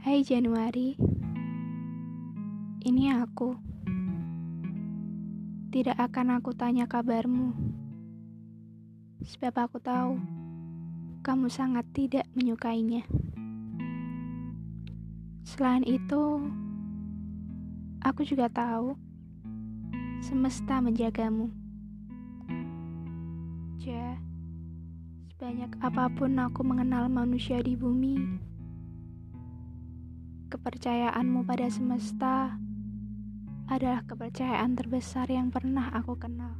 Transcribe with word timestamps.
Hai 0.00 0.24
Januari, 0.24 0.96
ini 2.88 3.12
aku. 3.12 3.52
Tidak 5.68 5.92
akan 5.92 6.40
aku 6.40 6.56
tanya 6.56 6.88
kabarmu, 6.88 7.52
sebab 9.20 9.68
aku 9.68 9.76
tahu 9.76 10.16
kamu 11.20 11.52
sangat 11.52 11.84
tidak 11.92 12.24
menyukainya. 12.32 13.04
Selain 15.44 15.84
itu, 15.84 16.48
aku 18.00 18.24
juga 18.24 18.48
tahu 18.48 18.96
semesta 20.24 20.80
menjagamu. 20.80 21.52
Ja, 23.84 24.16
sebanyak 25.36 25.76
apa 25.84 26.08
pun 26.08 26.40
aku 26.40 26.64
mengenal 26.64 27.12
manusia 27.12 27.60
di 27.60 27.76
bumi, 27.76 28.48
kepercayaanmu 30.50 31.46
pada 31.46 31.70
semesta 31.70 32.58
adalah 33.70 34.02
kepercayaan 34.02 34.74
terbesar 34.74 35.30
yang 35.30 35.54
pernah 35.54 35.94
aku 35.94 36.18
kenal. 36.18 36.58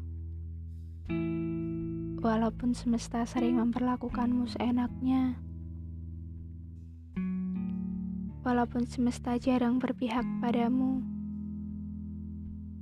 Walaupun 2.23 2.71
semesta 2.71 3.27
sering 3.27 3.59
memperlakukanmu 3.59 4.47
seenaknya, 4.47 5.35
walaupun 8.47 8.87
semesta 8.87 9.35
jarang 9.43 9.83
berpihak 9.83 10.23
padamu, 10.39 11.03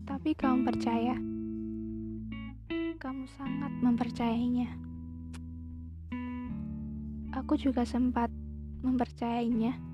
tapi 0.04 0.36
kamu 0.36 0.60
percaya, 0.68 1.16
kamu 3.00 3.24
sangat 3.32 3.72
mempercayainya. 3.80 4.76
Aku 7.32 7.56
juga 7.56 7.88
sempat 7.88 8.28
mempercayainya. 8.84 9.88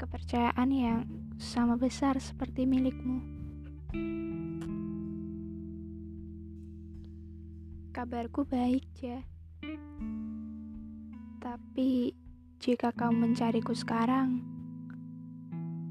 Kepercayaan 0.00 0.70
yang 0.72 1.04
sama 1.36 1.76
besar 1.76 2.16
seperti 2.16 2.64
milikmu. 2.64 3.20
Kabarku 7.92 8.48
baik, 8.48 8.88
Ja. 9.04 9.20
Tapi 11.44 12.16
jika 12.64 12.96
kau 12.96 13.12
mencariku 13.12 13.76
sekarang, 13.76 14.40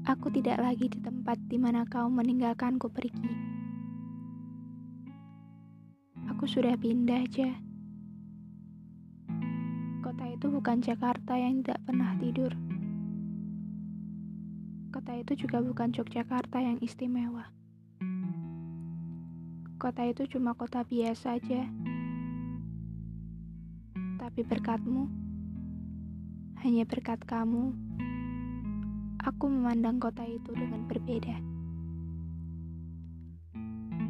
aku 0.02 0.26
tidak 0.34 0.58
lagi 0.58 0.90
di 0.90 0.98
tempat 0.98 1.38
di 1.46 1.62
mana 1.62 1.86
kau 1.86 2.10
meninggalkanku 2.10 2.90
pergi. 2.90 3.30
Aku 6.34 6.50
sudah 6.50 6.74
pindah, 6.74 7.30
Ja 7.30 7.70
kota 10.10 10.26
itu 10.26 10.50
bukan 10.50 10.82
Jakarta 10.82 11.38
yang 11.38 11.62
tidak 11.62 11.86
pernah 11.86 12.18
tidur. 12.18 12.50
Kota 14.90 15.14
itu 15.14 15.46
juga 15.46 15.62
bukan 15.62 15.94
Yogyakarta 15.94 16.58
yang 16.58 16.82
istimewa. 16.82 17.46
Kota 19.78 20.02
itu 20.02 20.26
cuma 20.26 20.52
kota 20.58 20.82
biasa 20.82 21.38
aja. 21.38 21.62
Tapi 24.18 24.40
berkatmu, 24.42 25.06
hanya 26.66 26.84
berkat 26.84 27.22
kamu, 27.22 27.70
aku 29.22 29.44
memandang 29.46 30.02
kota 30.02 30.26
itu 30.26 30.50
dengan 30.52 30.84
berbeda. 30.90 31.38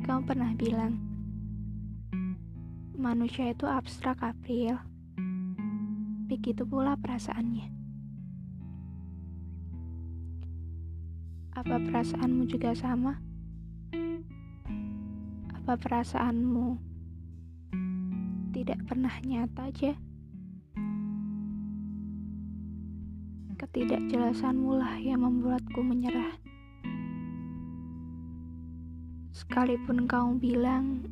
Kamu 0.09 0.21
pernah 0.25 0.57
bilang, 0.57 0.97
manusia 2.97 3.53
itu 3.53 3.69
abstrak, 3.69 4.19
April 4.25 4.81
begitu 6.31 6.63
pula 6.63 6.95
perasaannya. 6.95 7.80
Apa 11.55 11.83
perasaanmu 11.83 12.47
juga 12.47 12.71
sama? 12.79 13.19
Apa 15.55 15.75
perasaanmu 15.75 16.79
tidak 18.55 18.79
pernah 18.87 19.15
nyata 19.23 19.71
aja? 19.71 19.93
Ketidakjelasanmu 23.59 24.71
lah 24.79 24.97
yang 24.99 25.27
membuatku 25.27 25.83
menyerah. 25.83 26.39
Sekalipun 29.35 30.11
kamu 30.11 30.39
bilang 30.39 31.07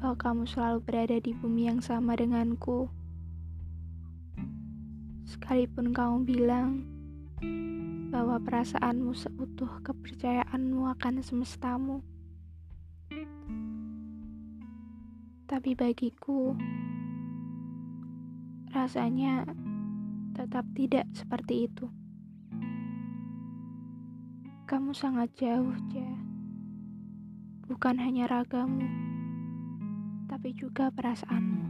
bahwa 0.00 0.16
kamu 0.18 0.42
selalu 0.48 0.78
berada 0.84 1.16
di 1.20 1.30
bumi 1.36 1.68
yang 1.70 1.80
sama 1.84 2.18
denganku, 2.18 2.90
Sekalipun 5.32 5.96
kamu 5.96 6.28
bilang 6.28 6.91
bahwa 8.12 8.36
perasaanmu 8.42 9.12
seutuh 9.16 9.82
kepercayaanmu 9.82 10.86
akan 10.98 11.24
semestamu, 11.24 12.04
tapi 15.50 15.76
bagiku 15.76 16.56
rasanya 18.72 19.44
tetap 20.32 20.64
tidak 20.72 21.04
seperti 21.12 21.68
itu. 21.68 21.86
Kamu 24.64 24.96
sangat 24.96 25.28
jauh, 25.36 25.76
Ja. 25.92 26.08
Bukan 27.68 28.00
hanya 28.00 28.28
ragamu, 28.28 28.84
tapi 30.28 30.56
juga 30.56 30.88
perasaanmu. 30.92 31.64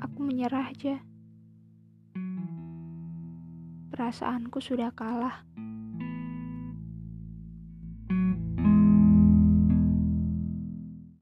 Aku 0.00 0.18
menyerah 0.20 0.68
aja. 0.72 1.00
Perasaanku 3.98 4.62
sudah 4.62 4.94
kalah. 4.94 5.42